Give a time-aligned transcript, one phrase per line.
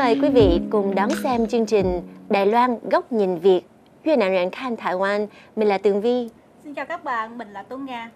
[0.00, 3.60] mời quý vị cùng đón xem chương trình Đài Loan góc nhìn Việt.
[4.04, 5.26] Việt Nam Rạn Khan Thái Quan,
[5.56, 6.28] mình là Tường Vi.
[6.64, 8.10] Xin chào các bạn, mình là Tuấn Nga.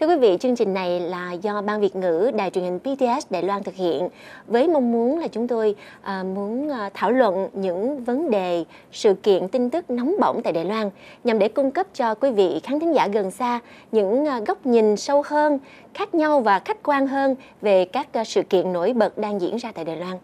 [0.00, 3.30] Thưa quý vị, chương trình này là do Ban Việt ngữ Đài truyền hình PTS
[3.30, 4.08] Đài Loan thực hiện
[4.46, 9.14] với mong muốn là chúng tôi à, muốn à, thảo luận những vấn đề, sự
[9.14, 10.90] kiện, tin tức nóng bỏng tại Đài Loan
[11.24, 13.60] nhằm để cung cấp cho quý vị khán thính giả gần xa
[13.92, 15.58] những à, góc nhìn sâu hơn,
[15.94, 19.56] khác nhau và khách quan hơn về các à, sự kiện nổi bật đang diễn
[19.56, 20.16] ra tại Đài Loan.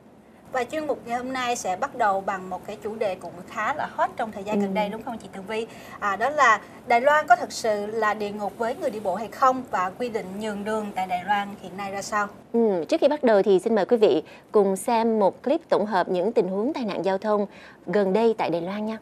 [0.53, 3.33] Và chuyên mục ngày hôm nay sẽ bắt đầu bằng một cái chủ đề cũng
[3.49, 5.67] khá là hot trong thời gian gần đây đúng không chị Tường Vi?
[5.99, 9.15] À, đó là Đài Loan có thực sự là địa ngục với người đi bộ
[9.15, 12.29] hay không và quy định nhường đường tại Đài Loan hiện nay ra sao?
[12.53, 14.23] Ừ, trước khi bắt đầu thì xin mời quý vị
[14.53, 17.47] cùng xem một clip tổng hợp những tình huống tai nạn giao thông
[17.87, 18.99] gần đây tại Đài Loan nha.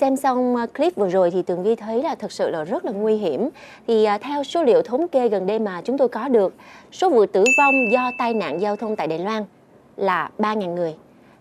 [0.00, 2.84] Xem xong ờ, clip vừa rồi thì Tường Vi thấy là thực sự là rất
[2.84, 3.48] là nguy hiểm.
[3.86, 6.54] Thì à, theo số liệu thống kê gần đây mà chúng tôi có được,
[6.92, 9.44] số vụ tử vong do tai nạn giao thông tại Đài Loan
[9.96, 10.94] là 3.000 người.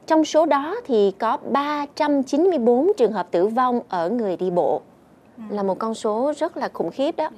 [0.07, 4.81] Trong số đó thì có 394 trường hợp tử vong ở người đi bộ.
[5.49, 7.29] Là một con số rất là khủng khiếp đó.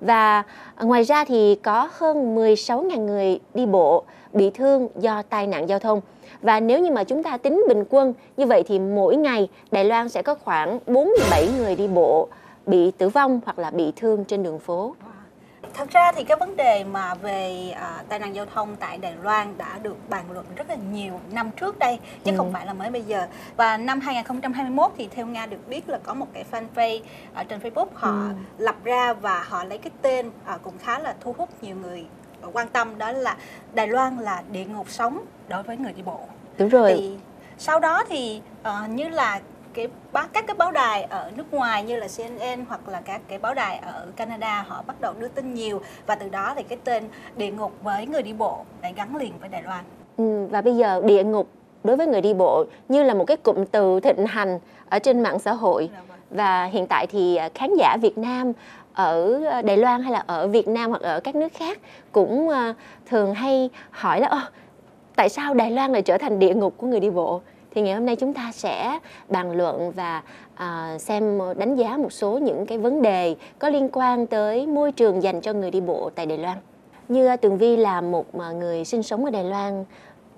[0.00, 0.42] Và
[0.80, 5.78] ngoài ra thì có hơn 16.000 người đi bộ bị thương do tai nạn giao
[5.78, 6.00] thông.
[6.42, 9.84] Và nếu như mà chúng ta tính bình quân như vậy thì mỗi ngày Đài
[9.84, 12.28] Loan sẽ có khoảng 47 người đi bộ
[12.66, 14.94] bị tử vong hoặc là bị thương trên đường phố.
[15.74, 19.14] Thật ra thì cái vấn đề mà về à, tai nạn giao thông tại Đài
[19.22, 22.36] Loan đã được bàn luận rất là nhiều năm trước đây chứ Ừ.
[22.36, 23.26] không phải là mới bây giờ.
[23.56, 27.00] Và năm 2021 thì theo Nga được biết là có một cái fanpage
[27.34, 28.28] ở trên Facebook họ Ừ.
[28.58, 32.06] lập ra và họ lấy cái tên à, cũng khá là thu hút nhiều người
[32.52, 33.36] quan tâm đó là
[33.74, 36.20] Đài Loan là địa ngục sống đối với người đi bộ.
[36.58, 36.94] Đúng rồi.
[36.96, 37.16] Thì
[37.58, 39.40] sau đó thì ờ, như là
[39.78, 39.88] cái
[40.32, 43.54] các cái báo đài ở nước ngoài như là CNN hoặc là các cái báo
[43.54, 47.04] đài ở Canada họ bắt đầu đưa tin nhiều và từ đó thì cái tên
[47.36, 49.84] địa ngục với người đi bộ lại gắn liền với Đài Loan.
[50.16, 51.48] Ừ, và bây giờ địa ngục
[51.84, 54.58] đối với người đi bộ như là một cái cụm từ thịnh hành
[54.88, 55.90] ở trên mạng xã hội.
[56.30, 58.52] Và hiện tại thì à, khán giả Việt Nam
[58.92, 61.78] ở Đài Loan hay là ở Việt Nam hoặc ở các nước khác
[62.12, 62.74] cũng à,
[63.06, 64.40] thường hay hỏi là "Ơ,
[65.16, 67.40] tại sao Đài Loan lại trở thành địa ngục của người đi bộ
[67.78, 70.22] thì ngày hôm nay chúng ta sẽ bàn luận và
[70.54, 74.92] à, xem đánh giá một số những cái vấn đề có liên quan tới môi
[74.92, 76.58] trường dành cho người đi bộ tại Đài Loan
[77.08, 79.84] như à, Tường Vi là một à, người sinh sống ở Đài Loan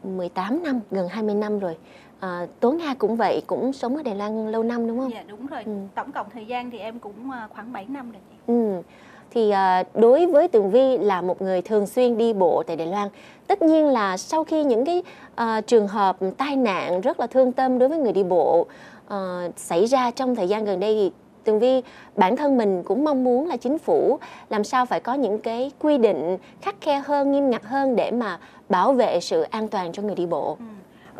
[0.02, 1.76] 18 năm, gần 20 năm rồi.
[2.20, 5.10] À, Tố Nga cũng vậy, cũng sống ở Đài Loan lâu năm đúng không?
[5.12, 5.62] Dạ đúng rồi.
[5.64, 5.72] Ừ.
[5.94, 8.36] Tổng cộng thời gian thì em cũng ờ, khoảng 7 năm rồi chị.
[8.46, 8.82] Ừ.
[9.30, 12.86] Thì ờ, đối với Tường Vi là một người thường xuyên đi bộ tại Đài
[12.86, 13.08] Loan,
[13.46, 15.02] tất nhiên là sau khi những cái
[15.42, 18.66] uh, trường hợp tai nạn rất là thương tâm đối với người đi bộ
[19.14, 19.16] uh,
[19.56, 21.10] xảy ra trong thời gian gần đây thì
[21.44, 21.82] Tường Vi
[22.16, 24.18] bản thân mình cũng mong muốn là chính phủ
[24.50, 28.10] làm sao phải có những cái quy định khắc khe hơn, nghiêm ngặt hơn để
[28.10, 28.38] mà
[28.68, 30.56] bảo vệ sự an toàn cho người đi bộ.
[30.58, 30.64] Ừ.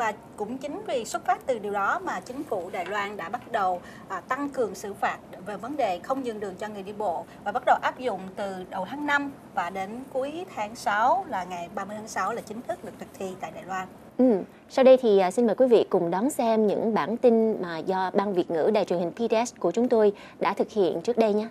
[0.00, 3.28] Và cũng chính vì xuất phát từ điều đó mà chính phủ Đài Loan đã
[3.28, 6.83] bắt đầu à, tăng cường xử phạt về vấn đề không dừng đường cho người
[6.83, 10.77] đi bộ và bắt đầu áp dụng từ đầu tháng 5 và đến cuối tháng
[10.77, 13.88] 6 là ngày 30 tháng 6 là chính thức được thực thi tại Đài Loan.
[14.19, 14.43] Ừ.
[14.69, 17.78] Sau đây thì à, xin mời quý vị cùng đón xem những bản tin mà
[17.78, 21.19] do Ban Việt ngữ Đài truyền hình PTS của chúng tôi đã thực hiện trước
[21.19, 21.49] đây nhé.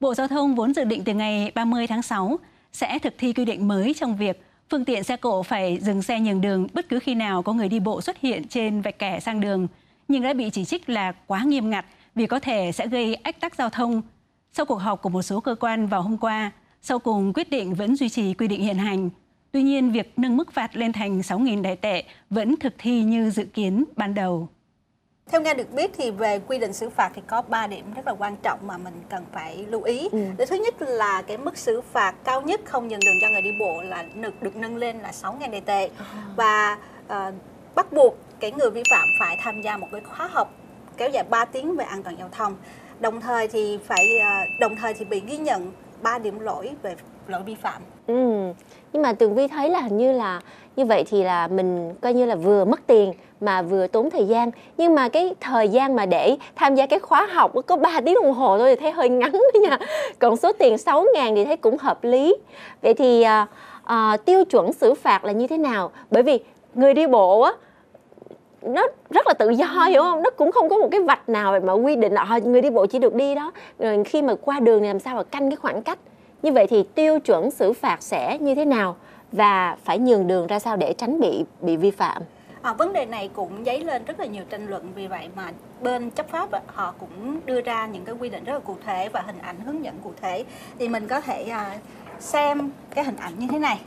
[0.00, 2.38] Bộ Giao thông vốn dự định từ ngày 30 tháng 6
[2.72, 6.20] sẽ thực thi quy định mới trong việc phương tiện xe cộ phải dừng xe
[6.20, 9.20] nhường đường bất cứ khi nào có người đi bộ xuất hiện trên vạch kẻ
[9.20, 9.68] sang đường,
[10.08, 13.40] nhưng đã bị chỉ trích là quá nghiêm ngặt vì có thể sẽ gây ách
[13.40, 14.02] tắc giao thông.
[14.52, 16.50] Sau cuộc họp của một số cơ quan vào hôm qua,
[16.82, 19.10] sau cùng quyết định vẫn duy trì quy định hiện hành.
[19.52, 23.30] Tuy nhiên, việc nâng mức phạt lên thành 6.000 đại tệ vẫn thực thi như
[23.30, 24.48] dự kiến ban đầu.
[25.30, 28.06] Theo nghe được biết thì về quy định xử phạt thì có 3 điểm rất
[28.06, 30.08] là quan trọng mà mình cần phải lưu ý.
[30.12, 30.18] Ừ.
[30.48, 33.50] Thứ nhất là cái mức xử phạt cao nhất không nhường đường cho người đi
[33.60, 35.90] bộ là được được nâng lên là 6.000 đại tệ
[36.36, 36.78] và
[37.08, 37.32] ờ,
[37.74, 40.52] bắt buộc cái người vi phạm phải tham gia một cái khóa học
[40.96, 42.56] kéo dài 3 tiếng về an toàn giao thông.
[43.00, 44.28] Đồng thời thì phải ờ,
[44.60, 45.72] đồng thời thì bị ghi nhận
[46.02, 46.94] 3 điểm lỗi về
[47.28, 47.82] lỗi vi phạm.
[48.06, 48.52] Ừ.
[48.92, 50.40] Nhưng mà Tường Vi thấy là hình như là
[50.76, 54.26] như vậy thì là mình coi như là vừa mất tiền mà vừa tốn thời
[54.26, 58.00] gian nhưng mà cái thời gian mà để tham gia cái khóa học có 3
[58.00, 59.78] tiếng đồng hồ thôi thì thấy hơi ngắn đó nha
[60.18, 62.36] còn số tiền 6 ngàn thì thấy cũng hợp lý
[62.82, 63.46] vậy thì à,
[63.84, 66.38] à, tiêu chuẩn xử phạt là như thế nào bởi vì
[66.74, 67.52] người đi bộ á
[68.62, 70.22] nó rất là tự do hiểu không?
[70.22, 72.70] Nó cũng không có một cái vạch nào mà quy định là "Ờ, người đi
[72.70, 73.52] bộ chỉ được đi đó.
[73.78, 75.98] Rồi khi mà qua đường thì làm sao mà canh cái khoảng cách?
[76.42, 78.96] Như vậy thì tiêu chuẩn xử phạt sẽ như thế nào?
[79.32, 82.22] Và phải nhường đường ra sao để tránh bị bị vi phạm?
[82.62, 84.92] À, vấn đề này cũng dấy lên rất là nhiều tranh luận.
[84.94, 88.52] Vì vậy mà bên chấp pháp họ cũng đưa ra những cái quy định rất
[88.52, 90.44] là cụ thể và hình ảnh hướng dẫn cụ thể.
[90.78, 91.78] Thì mình có thể à,
[92.18, 93.80] xem cái hình ảnh như thế này.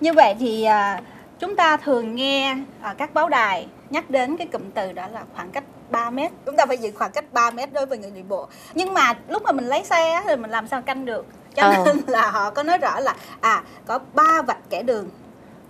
[0.00, 1.00] Như vậy thì à,
[1.38, 5.24] chúng ta thường nghe ở các báo đài nhắc đến cái cụm từ đó là
[5.34, 6.32] khoảng cách 3 mét.
[6.46, 8.48] Chúng ta phải giữ khoảng cách 3 mét đối với người đi bộ.
[8.74, 11.26] Nhưng mà lúc mà mình lấy xe thì mình làm sao canh được?
[11.54, 11.82] Cho ờ.
[11.86, 15.10] nên là họ có nói rõ là à có ba vạch kẻ đường.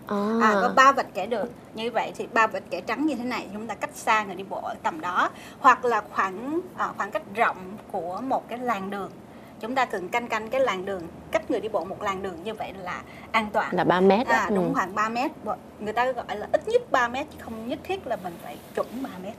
[0.07, 1.47] À, à, có ba vạch kẻ đường.
[1.75, 4.35] Như vậy thì ba vạch kẻ trắng như thế này chúng ta cách xa người
[4.35, 5.31] đi bộ ở tầm đó.
[5.59, 9.11] Hoặc là khoảng à, khoảng cách rộng của một cái làn đường
[9.61, 12.35] chúng ta cần canh canh cái làn đường cách người đi bộ một làn đường
[12.45, 13.03] như vậy là
[13.33, 13.69] an toàn.
[13.77, 14.35] Là 3 mét đó.
[14.35, 14.71] à, đúng ừ.
[14.75, 15.31] khoảng 3 mét.
[15.81, 18.57] Người ta gọi là ít nhất 3 mét chứ không nhất thiết là mình phải
[18.75, 19.35] chuẩn 3 mét.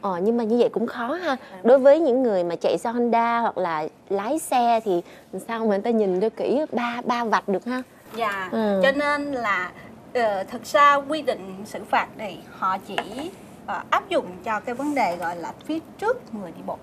[0.00, 1.36] Ờ, nhưng mà như vậy cũng khó ha.
[1.62, 5.02] Đối với những người mà chạy xe Honda hoặc là lái xe thì
[5.48, 7.82] sao mà người ta nhìn cho kỹ ba ba vạch được ha?
[8.16, 8.80] Dạ, Ừ.
[8.82, 9.72] cho nên là
[10.14, 12.96] ờ, thực ra quy định xử phạt này họ chỉ
[13.66, 16.78] ờ, áp dụng cho cái vấn đề gọi là phía trước người đi bộ,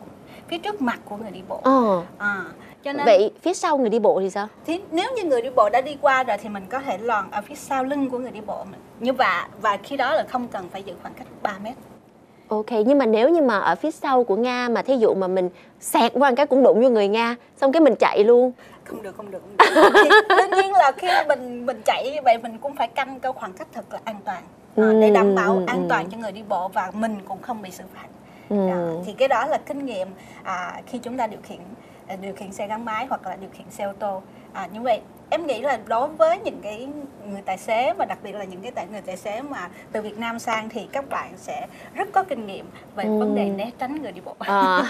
[0.51, 1.59] phía trước mặt của người đi bộ.
[1.63, 2.43] ờ À,
[2.83, 5.49] cho nên vậy phía sau người đi bộ thì sao thì nếu như người đi
[5.55, 8.19] bộ đã đi qua rồi thì mình có thể lòn ở phía sau lưng của
[8.19, 8.79] người đi bộ mình.
[8.99, 9.27] Như vậy
[9.61, 11.73] và khi đó là không cần phải giữ khoảng cách 3 mét.
[12.47, 15.27] ok nhưng mà nếu như mà ở phía sau của nga mà thí dụ mà
[15.27, 15.49] mình
[15.79, 18.51] xẹt qua cái cũng đụng vô người nga xong cái mình chạy luôn
[18.83, 19.91] Không được, không được, không được.
[20.37, 23.53] Đương nhiên là khi mình mình chạy như vậy mình cũng phải canh cái khoảng
[23.53, 24.43] cách thật là an toàn.
[24.77, 25.85] À, để đảm bảo Ừ, an ừ.
[25.89, 28.07] toàn cho người đi bộ và mình cũng không bị xử phạt.
[28.51, 28.67] Ừ.
[28.69, 30.07] Đó, thì cái đó là kinh nghiệm
[30.43, 31.59] à, khi chúng ta điều khiển
[32.07, 34.21] à, điều khiển xe gắn máy hoặc là điều khiển xe ô tô.
[34.53, 36.87] À, như vậy em nghĩ là đối với những cái
[37.31, 40.01] người tài xế và đặc biệt là những cái tài người tài xế mà từ
[40.01, 42.65] Việt Nam sang thì các bạn sẽ rất có kinh nghiệm
[42.95, 43.17] về Ừ.
[43.19, 44.35] vấn đề né tránh người đi bộ.
[44.39, 44.83] Ờ,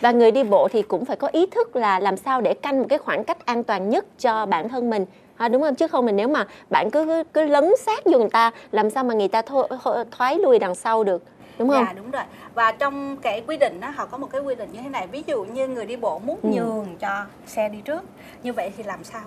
[0.00, 2.78] và người đi bộ thì cũng phải có ý thức là làm sao để canh
[2.78, 5.06] một cái khoảng cách an toàn nhất cho bản thân mình.
[5.36, 5.74] À, đúng không?
[5.74, 8.90] Chứ không mình nếu mà bạn cứ cứ, cứ lấn sát vô người ta làm
[8.90, 11.22] sao mà người ta thô- thoái lui đằng sau được
[11.58, 12.22] đúng không Dạ đúng rồi
[12.54, 15.06] và trong cái quy định đó họ có một cái quy định như thế này
[15.06, 16.48] ví dụ như người đi bộ muốn Ừ.
[16.48, 18.02] nhường cho xe đi trước
[18.42, 19.22] như vậy thì làm sao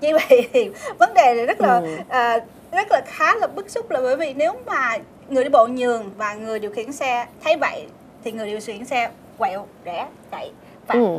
[0.00, 1.96] như vậy thì vấn đề này rất là Ừ.
[2.08, 2.38] à,
[2.72, 4.98] rất là khá là bức xúc là bởi vì nếu mà
[5.28, 7.86] người đi bộ nhường và người điều khiển xe thấy vậy
[8.24, 10.50] thì người điều khiển xe quẹo rẽ chạy
[10.86, 11.18] và ừ.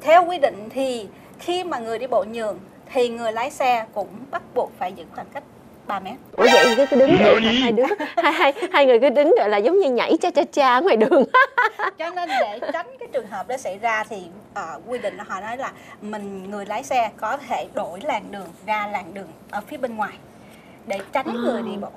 [0.00, 1.08] theo quy định thì
[1.38, 2.58] khi mà người đi bộ nhường
[2.92, 5.42] thì người lái xe cũng bắt buộc phải giữ khoảng cách
[5.86, 6.14] 3 mét.
[6.36, 7.84] Ủa vậy thì cứ cứ đứng vậy hai đứa
[8.16, 10.96] hai, hai, hai người cứ đứng gọi là giống như nhảy cha cha cha ngoài
[10.96, 11.24] đường.
[11.98, 14.16] Cho nên để tránh cái trường hợp đó xảy ra thì
[14.54, 18.48] ờ, quy định họ nói là mình người lái xe có thể đổi làn đường
[18.66, 20.12] ra làn đường ở phía bên ngoài
[20.86, 21.88] để tránh người đi bộ.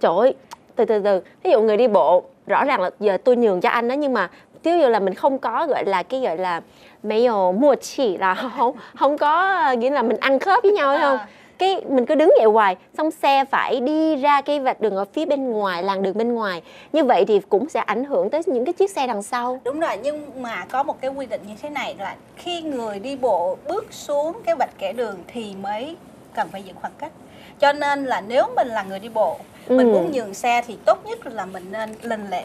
[0.00, 0.34] Trời ơi
[0.76, 1.22] từ từ từ.
[1.42, 4.12] Ví dụ người đi bộ rõ ràng là giờ tôi nhường cho anh đó nhưng
[4.12, 4.30] mà
[4.62, 6.60] ví dụ là mình không có gọi là cái gọi là
[7.02, 10.94] mấy mua chỉ là không không có ờ, nghĩa là mình ăn khớp với nhau
[10.94, 11.18] phải không?
[11.18, 11.26] À.
[11.58, 15.04] cái mình cứ đứng vậy hoài xong xe phải đi ra cái vạch đường ở
[15.12, 16.62] phía bên ngoài làn đường bên ngoài.
[16.92, 19.60] Như vậy thì cũng sẽ ảnh hưởng tới những cái chiếc xe đằng sau.
[19.64, 22.98] Đúng rồi nhưng mà có một cái quy định như thế này là khi người
[22.98, 25.96] đi bộ bước xuống cái vạch kẻ đường thì mới
[26.34, 27.12] cần phải giữ khoảng cách.
[27.60, 29.36] Cho nên là nếu mình là người đi bộ
[29.68, 29.92] mình Ừ.
[29.92, 32.44] muốn nhường xe thì tốt nhất là mình nên lên lề.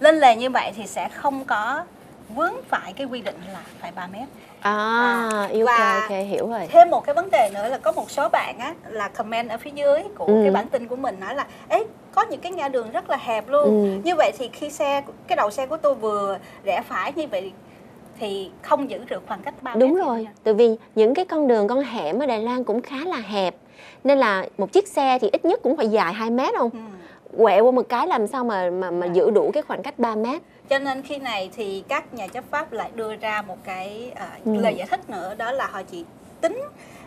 [0.00, 1.84] Lên lề như vậy thì sẽ không có
[2.28, 4.28] vướng phải cái quy định là phải 3 mét
[4.60, 7.92] à, À, ok và- ok hiểu rồi thêm một cái vấn đề nữa là có
[7.92, 10.40] một số bạn á là comment ở phía dưới của Ừ.
[10.42, 13.16] cái bản tin của mình nói là ấy có những cái ngã đường rất là
[13.16, 14.00] hẹp luôn Ừ.
[14.04, 17.52] như vậy thì khi xe cái đầu xe của tôi vừa rẽ phải như vậy
[18.20, 21.48] thì không giữ được khoảng cách 3 Đúng mét rồi, tại vì những cái con
[21.48, 23.54] đường con hẻm ở Đài Loan cũng khá là hẹp
[24.04, 26.70] nên là một chiếc xe thì ít nhất cũng phải dài 2 mét không?
[26.70, 26.78] Ừ.
[27.38, 30.14] Quẹo qua một cái làm sao mà mà mà giữ đủ cái khoảng cách 3
[30.14, 30.42] mét?
[30.70, 34.28] cho nên khi này thì các nhà chấp pháp lại đưa ra một cái à,
[34.44, 34.54] Ừ.
[34.56, 36.04] lời giải thích nữa đó là họ chỉ
[36.40, 36.62] tính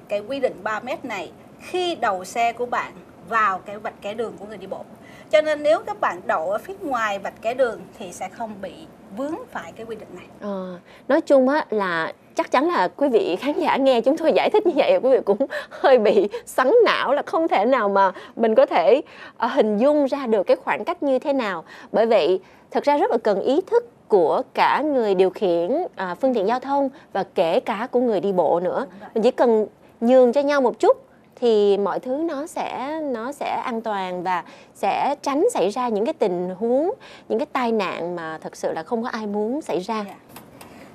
[0.07, 1.31] cái quy định 3 mét này
[1.61, 2.91] khi đầu xe của bạn
[3.29, 4.83] vào cái vạch kẻ đường của người đi bộ
[5.31, 8.55] cho nên nếu các bạn đậu ở phía ngoài vạch kẻ đường thì sẽ không
[8.61, 8.73] bị
[9.17, 10.25] vướng phải cái quy định này.
[10.41, 14.33] Ờ, nói chung á là chắc chắn là quý vị khán giả nghe chúng tôi
[14.33, 15.37] giải thích như vậy quý vị cũng
[15.69, 19.01] hơi bị xoắn não là không thể nào mà mình có thể
[19.37, 21.63] ờ, hình dung ra được cái khoảng cách như thế nào.
[21.91, 22.39] Bởi vậy
[22.71, 26.47] thật ra rất là cần ý thức của cả người điều khiển à, phương tiện
[26.47, 28.85] giao thông và kể cả của người đi bộ nữa.
[29.13, 29.67] Mình chỉ cần
[30.01, 34.43] nhường cho nhau một chút thì mọi thứ nó sẽ nó sẽ an toàn và
[34.75, 36.91] sẽ tránh xảy ra những cái tình huống
[37.29, 40.15] những cái tai nạn mà thật sự là không có ai muốn xảy ra Dạ.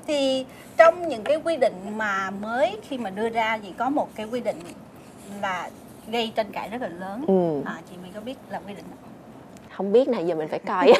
[0.07, 4.09] thì trong những cái quy định mà mới khi mà đưa ra thì có một
[4.17, 4.57] cái quy định
[5.43, 5.71] là
[6.09, 7.71] gây tranh cãi rất là lớn Ừ.
[7.71, 9.11] à, chị mình có biết là quy định không?
[9.77, 10.87] không biết này giờ mình phải coi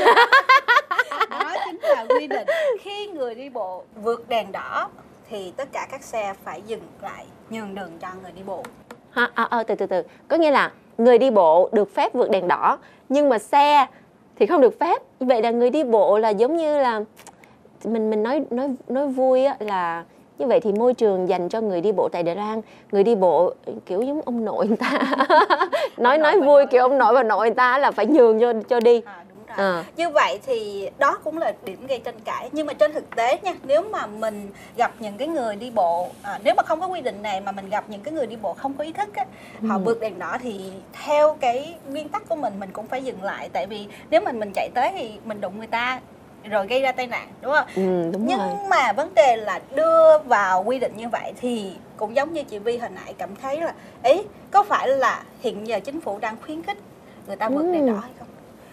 [1.31, 2.47] đó chính là quy định
[2.83, 4.89] khi người đi bộ vượt đèn đỏ
[5.31, 8.63] thì tất cả các xe phải dừng lại nhường đường cho người đi bộ
[9.15, 10.03] ha à, à, từ từ từ.
[10.29, 12.79] Có nghĩa là người đi bộ được phép vượt đèn đỏ
[13.09, 13.87] nhưng mà xe
[14.37, 15.03] thì không được phép.
[15.21, 17.01] Vậy là người đi bộ là giống như là
[17.85, 20.05] mình mình nói nói nói vui á, là
[20.39, 22.61] như vậy thì môi trường dành cho người đi bộ tại Đài Loan
[22.93, 23.55] người đi bộ
[23.87, 25.17] kiểu giống ông nội người ta.
[25.97, 28.81] Nói nói vui kiểu ông nội và nội người ta là phải nhường cho cho
[28.81, 29.03] đi.
[29.05, 29.24] À,
[29.57, 29.77] rồi.
[29.77, 29.85] À.
[29.97, 33.39] như vậy thì đó cũng là điểm gây tranh cãi nhưng mà trên thực tế
[33.43, 36.87] nha nếu mà mình gặp những cái người đi bộ à, nếu mà không có
[36.87, 39.15] quy định này mà mình gặp những cái người đi bộ không có ý thức
[39.15, 39.25] á,
[39.63, 39.69] ừ.
[39.69, 40.73] họ vượt đèn đỏ thì
[41.05, 44.41] theo cái nguyên tắc của mình mình cũng phải dừng lại tại vì nếu mình
[44.41, 46.01] mình chạy tới thì mình đụng người ta
[46.51, 47.67] rồi gây ra tai nạn đúng không?
[47.77, 48.49] Ừ, đúng Nhưng rồi.
[48.69, 52.59] mà vấn đề là đưa vào quy định như vậy thì cũng giống như chị
[52.59, 56.37] Vi hồi nãy cảm thấy là ấy có phải là hiện giờ chính phủ đang
[56.47, 56.79] khuyến khích
[57.27, 57.73] người ta vượt ừ.
[57.73, 58.24] đèn đỏ hay không?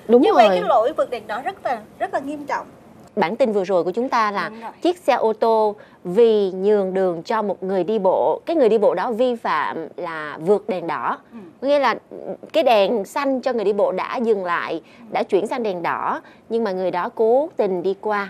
[0.08, 0.48] Đúng như rồi.
[0.48, 2.68] vậy cái lỗi vượt đèn đỏ rất là rất là nghiêm trọng.
[3.16, 7.24] Bản tin vừa rồi của chúng ta là chiếc xe ô tô vì nhường đường
[7.24, 8.42] cho một người đi bộ.
[8.46, 11.18] Cái người đi bộ đó vi phạm là vượt đèn đỏ.
[11.32, 11.68] Ừ.
[11.68, 11.96] nghĩa là
[12.54, 14.82] cái đèn xanh cho người đi bộ đã dừng lại
[15.12, 18.30] đã chuyển sang đèn đỏ nhưng mà người đó cố tình đi qua.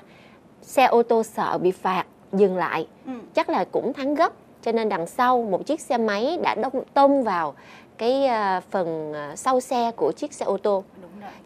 [0.61, 2.87] Xe ô tô sợ bị phạt dừng lại.
[3.05, 3.11] Ừ.
[3.33, 6.83] chắc là cũng thắng gấp cho nên đằng sau một chiếc xe máy đã đông
[6.93, 7.53] tông vào
[8.01, 10.83] cái uh, phần uh, sau xe của chiếc xe ô tô.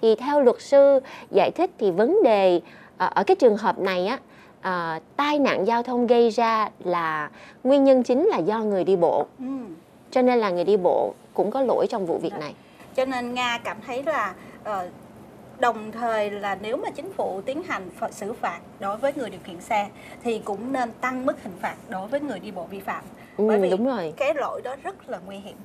[0.02, 1.00] Thì theo luật sư
[1.32, 2.62] giải thích thì vấn đề
[2.98, 4.20] Ờ, ở cái trường hợp này á
[4.62, 7.30] à, tai nạn giao thông gây ra là
[7.64, 9.26] nguyên nhân chính là do người đi bộ.
[9.40, 9.46] Ừ.
[10.12, 12.54] cho nên là người đi bộ cũng có lỗi trong vụ việc này.
[12.96, 14.92] Cho nên nga cảm thấy là uh,
[15.60, 19.40] đồng thời là nếu mà chính phủ tiến hành xử phạt đối với người điều
[19.44, 19.90] khiển xe
[20.24, 23.04] thì cũng nên tăng mức hình phạt đối với người đi bộ vi phạm.
[23.38, 24.14] Ừ, bởi vì đúng rồi.
[24.18, 25.56] cái lỗi đó rất là nguy hiểm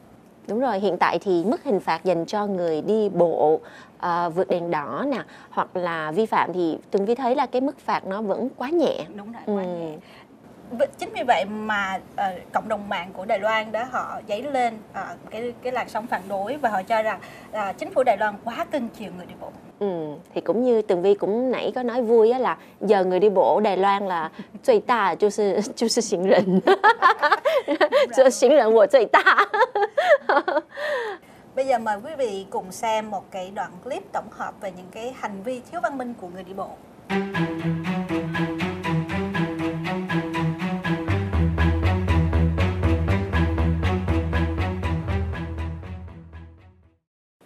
[0.50, 4.48] Đúng rồi, hiện tại thì mức hình phạt dành cho người đi bộ uh, vượt
[4.50, 5.18] đèn đỏ nè
[5.50, 8.70] hoặc là vi phạm thì Tường Vi thấy là cái mức phạt nó vẫn quá
[8.70, 9.06] nhẹ.
[9.16, 9.70] Đúng rồi, quá ừ.
[9.70, 9.98] nhẹ
[10.98, 14.74] chính vì vậy mà uh, cộng đồng mạng của Đài Loan đó họ dấy lên
[14.92, 14.98] uh,
[15.30, 17.20] cái cái làn sóng phản đối và họ cho rằng
[17.52, 19.48] uh, chính phủ Đài Loan quá cưng chiều người đi bộ.
[19.80, 23.20] Ừ, thì cũng như Tường Vi cũng nãy có nói vui á là giờ người
[23.20, 24.32] đi bộ Đài Loan là
[24.64, 26.62] 最大就是就是行人，
[28.16, 29.22] 就行人我最大。
[31.61, 34.87] Bây giờ mời quý vị cùng xem một cái đoạn clip tổng hợp về những
[34.91, 36.69] cái hành vi thiếu văn minh của người đi bộ.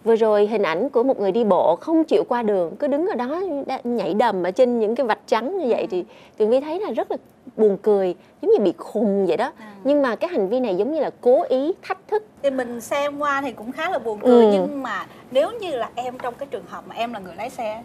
[0.03, 3.07] vừa rồi hình ảnh của một người đi bộ không chịu qua đường cứ đứng
[3.07, 3.41] ở đó
[3.83, 6.05] nhảy đầm ở trên những cái vạch trắng như vậy thì
[6.37, 7.17] tường vi thấy là rất là
[7.57, 9.73] buồn cười giống như bị khùng vậy đó à.
[9.83, 12.81] nhưng mà cái hành vi này giống như là cố ý thách thức thì mình
[12.81, 14.51] xem qua thì cũng khá là buồn cười ừ.
[14.53, 17.49] nhưng mà nếu như là em trong cái trường hợp mà em là người lái
[17.49, 17.83] xe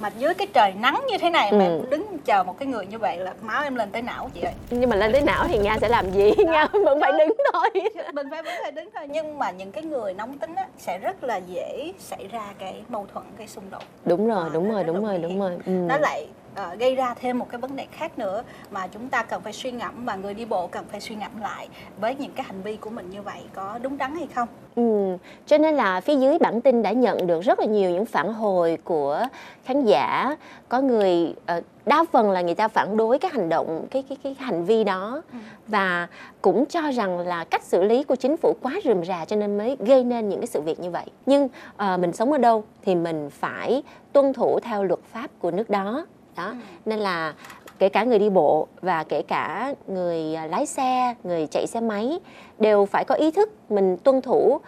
[0.00, 1.56] mà dưới cái trời nắng như thế này ừ.
[1.56, 4.30] mà em đứng chờ một cái người như vậy là máu em lên tới não
[4.34, 6.52] chị ơi nhưng mà lên tới não thì nga sẽ làm gì Đó.
[6.52, 7.70] nga vẫn phải đứng thôi
[8.12, 10.98] mình phải vẫn phải đứng thôi nhưng mà những cái người nóng tính á, sẽ
[10.98, 14.72] rất là dễ xảy ra cái mâu thuẫn cái xung đột đúng rồi à, đúng,
[14.72, 15.72] rồi, đúng rồi đúng rồi ừ.
[15.72, 16.26] nó lại
[16.56, 19.52] uh, gây ra thêm một cái vấn đề khác nữa mà chúng ta cần phải
[19.52, 21.68] suy ngẫm và người đi bộ cần phải suy ngẫm lại
[22.00, 24.48] với những cái hành vi của mình như vậy có đúng đắn hay không?
[24.76, 28.06] Ừ, cho nên là phía dưới bản tin đã nhận được rất là nhiều những
[28.06, 29.26] phản hồi của
[29.64, 30.36] khán giả.
[30.68, 34.18] Có người uh, đa phần là người ta phản đối cái hành động cái cái
[34.22, 35.22] cái hành vi đó.
[35.32, 35.38] Ừ.
[35.66, 36.08] và
[36.42, 39.58] cũng cho rằng là cách xử lý của chính phủ quá rườm rà cho nên
[39.58, 41.06] mới gây nên những cái sự việc như vậy.
[41.26, 43.82] Nhưng uh, mình sống ở đâu thì mình phải
[44.12, 46.54] tuân thủ theo luật pháp của nước đó đó ừ.
[46.84, 47.34] nên là
[47.78, 51.80] kể cả người đi bộ và kể cả người à, lái xe người chạy xe
[51.80, 52.20] máy
[52.58, 54.60] đều phải có ý thức mình tuân thủ uh,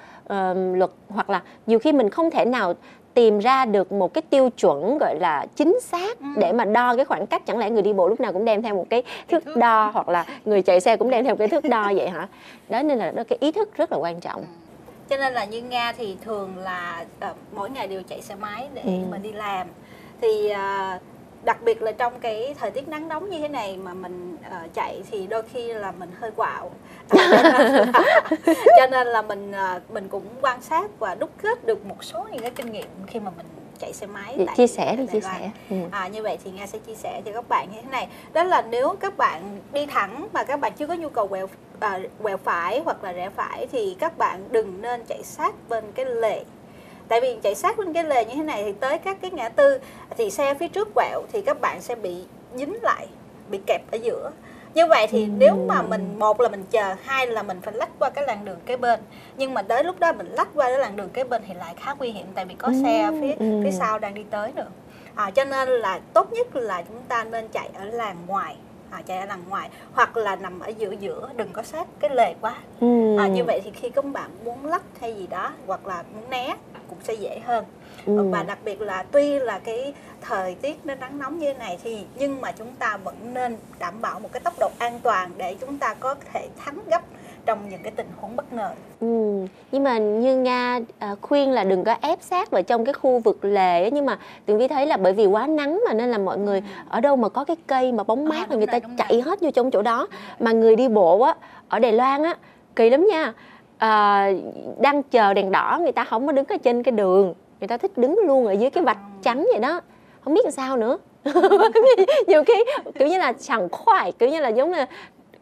[0.75, 2.75] luật hoặc là nhiều khi mình không thể nào
[3.15, 6.27] tìm ra được một cái tiêu chuẩn gọi là chính xác ừ.
[6.37, 8.63] để mà đo cái khoảng cách chẳng lẽ người đi bộ lúc nào cũng đem
[8.63, 11.65] theo một cái thước đo hoặc là người chạy xe cũng đem theo cái thước
[11.65, 12.29] đo vậy hả
[12.69, 14.47] đó nên là đó cái ý thức rất là quan trọng ừ.
[15.09, 18.69] cho nên là như nga thì thường là uh, mỗi ngày đều chạy xe máy
[18.75, 18.91] để ừ.
[19.11, 19.67] mà đi làm
[20.21, 21.03] thì uh,
[21.45, 24.75] đặc biệt là trong cái thời tiết nắng nóng như thế này mà mình uh,
[24.75, 26.71] chạy thì đôi khi là mình hơi quạo.
[28.77, 32.27] Cho, nên là, mình uh, mình cũng quan sát và đúc kết được một số
[32.33, 33.47] những cái kinh nghiệm khi mà mình
[33.79, 35.51] chạy xe máy Vậy chia sẻ đi chia sẻ.
[35.71, 35.77] Ừ.
[35.91, 38.09] à, như vậy thì nga sẽ chia sẻ cho các bạn như thế này.
[38.33, 41.47] Đó là nếu các bạn đi thẳng mà các bạn chưa có nhu cầu quẹo
[41.81, 45.85] à, quẹo phải hoặc là rẽ phải thì các bạn đừng nên chạy sát bên
[45.95, 46.45] cái lề
[47.09, 49.49] tại vì chạy sát bên cái lề như thế này thì tới các cái ngã
[49.49, 49.79] tư
[50.17, 52.25] thì xe phía trước quẹo thì các bạn sẽ bị
[52.57, 53.07] dính lại
[53.51, 54.31] bị kẹp ở giữa
[54.75, 55.31] như vậy thì ừ.
[55.39, 58.45] nếu mà mình một là mình chờ hai là mình phải lách qua cái làn
[58.45, 59.01] đường kế bên
[59.37, 61.75] nhưng mà tới lúc đó mình lách qua cái làn đường kế bên thì lại
[61.77, 63.61] khá nguy hiểm tại vì có xe phía ừ.
[63.65, 64.69] phía sau đang đi tới nữa
[65.15, 68.57] à, cho nên là tốt nhất là chúng ta nên chạy ở làn ngoài
[68.91, 72.35] à, chạy đằng ngoài hoặc là nằm ở giữa giữa đừng có sát cái lề
[72.41, 73.17] quá ừ.
[73.19, 76.31] à, như vậy thì khi các bạn muốn lắc hay gì đó hoặc là muốn
[76.31, 76.57] né
[76.89, 77.65] cũng sẽ dễ hơn
[78.07, 78.29] ừ.
[78.31, 81.79] và đặc biệt là tuy là cái thời tiết nó nắng nóng như thế này
[81.83, 85.31] thì nhưng mà chúng ta vẫn nên đảm bảo một cái tốc độ an toàn
[85.37, 87.03] để chúng ta có thể thắng gấp
[87.49, 88.71] trong những cái tình huống bất ngờ.
[89.01, 89.47] Ừ.
[89.73, 93.19] Nhưng mà như Nga à, khuyên là đừng có ép sát vào trong cái khu
[93.19, 93.91] vực lề ấy.
[93.91, 96.59] nhưng mà Tường Vi thấy là bởi vì quá nắng mà nên là mọi người
[96.59, 96.65] ừ.
[96.89, 99.13] ở đâu mà có cái cây mà bóng mát à, là người rồi, ta chạy
[99.13, 99.23] rồi.
[99.23, 100.09] hết vô trong chỗ đó.
[100.39, 101.35] Mà người đi bộ á
[101.69, 102.37] ở Đài Loan á
[102.77, 103.33] kỳ lắm nha.
[103.79, 104.31] À,
[104.79, 107.77] đang chờ đèn đỏ người ta không có đứng ở trên cái đường người ta
[107.77, 109.21] thích đứng luôn ở dưới cái vạch ừ.
[109.23, 109.81] trắng vậy đó
[110.21, 110.99] không biết làm sao nữa
[112.27, 112.65] nhiều khi
[112.99, 114.87] kiểu như là chẳng khoải kiểu như là giống là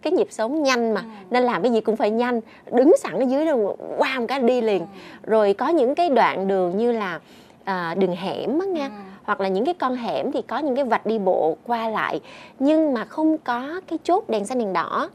[0.06, 1.06] cái nhịp sống nhanh mà ừ.
[1.30, 2.40] nên làm cái gì cũng phải nhanh
[2.72, 4.86] đứng sẵn ở dưới rồi qua một cái đi liền ừ.
[5.30, 7.20] rồi có những cái đoạn đường như là
[7.64, 8.92] à, đường hẻm á nha ừ.
[9.24, 12.20] hoặc là những cái con hẻm thì có những cái vạch đi bộ qua lại
[12.58, 15.08] nhưng mà không có cái chốt đèn xanh đèn đỏ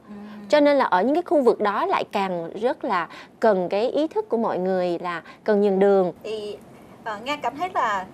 [0.50, 3.08] cho nên là ở những cái khu vực đó lại càng rất là
[3.40, 6.58] cần cái ý thức của mọi người là cần nhường đường thì
[7.02, 8.06] uh, nga cảm thấy là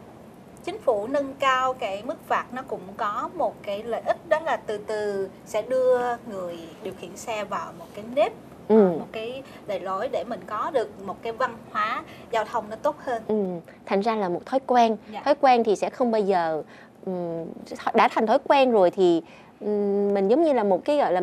[0.68, 4.40] chính phủ nâng cao cái mức phạt nó cũng có một cái lợi ích đó
[4.46, 6.00] là từ từ sẽ đưa
[6.32, 8.32] người điều khiển xe vào một cái nếp
[8.68, 8.76] ừ.
[9.00, 12.76] một cái lề lối để mình có được một cái văn hóa giao thông nó
[12.76, 13.44] tốt hơn ừ.
[13.86, 15.22] thành ra là một thói quen dạ.
[15.26, 16.64] thói quen thì sẽ không bao giờ
[17.06, 17.46] um,
[17.94, 19.22] đã thành thói quen rồi thì
[19.60, 21.22] um, mình giống như là một cái gọi là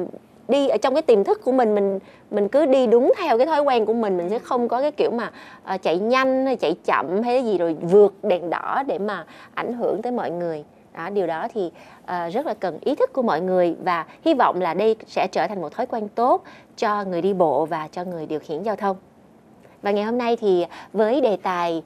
[0.48, 1.98] đi ở trong cái tiềm thức của mình mình
[2.30, 4.90] mình cứ đi đúng theo cái thói quen của mình mình sẽ không có cái
[4.90, 5.30] kiểu mà
[5.74, 9.24] uh, chạy nhanh hay chạy chậm hay cái gì rồi vượt đèn đỏ để mà
[9.54, 10.64] ảnh hưởng tới mọi người.
[10.94, 11.70] Đó điều đó thì
[12.02, 15.26] uh, rất là cần ý thức của mọi người và hy vọng là đây sẽ
[15.32, 16.44] trở thành một thói quen tốt
[16.76, 18.96] cho người đi bộ và cho người điều khiển giao thông.
[19.82, 21.82] Và ngày hôm nay thì với đề tài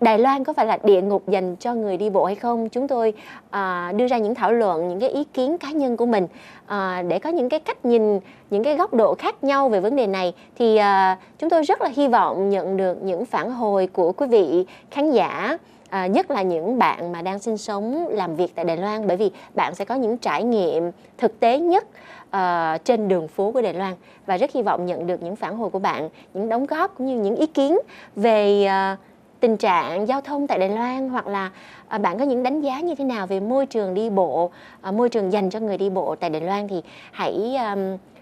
[0.00, 2.68] Đài Loan có phải là địa ngục dành cho người đi bộ hay không?
[2.68, 3.12] Chúng tôi
[3.50, 6.26] à, đưa ra những thảo luận, những cái ý kiến cá nhân của mình
[6.66, 9.96] à, để có những cái cách nhìn, những cái góc độ khác nhau về vấn
[9.96, 10.34] đề này.
[10.58, 14.26] Thì à, chúng tôi rất là hy vọng nhận được những phản hồi của quý
[14.26, 15.58] vị khán giả.
[15.90, 19.16] À, nhất là những bạn mà đang sinh sống làm việc tại Đài Loan bởi
[19.16, 21.86] vì bạn sẽ có những trải nghiệm thực tế nhất
[22.28, 23.94] uh, trên đường phố của Đài Loan
[24.26, 27.06] và rất hy vọng nhận được những phản hồi của bạn, những đóng góp cũng
[27.06, 27.78] như những ý kiến
[28.16, 28.98] về uh,
[29.46, 31.50] tình trạng giao thông tại Đài Loan hoặc là
[31.88, 34.90] à, bạn có những đánh giá như thế nào về môi trường đi bộ, à,
[34.90, 36.82] môi trường dành cho người đi bộ tại Đài Loan thì
[37.12, 37.56] hãy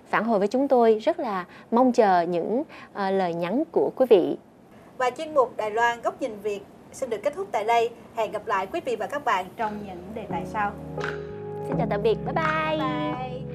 [0.08, 4.06] phản hồi với chúng tôi rất là mong chờ những uh, lời nhắn của quý
[4.10, 4.37] vị.
[4.98, 6.60] Và chuyên mục Đài Loan góc nhìn Việt
[6.92, 7.90] xin được kết thúc tại đây.
[8.16, 10.72] Hẹn gặp lại quý vị và các bạn trong những đề tài sau.
[11.68, 12.16] Xin chào tạm biệt.
[12.24, 12.78] Bye bye.
[12.78, 13.53] bye.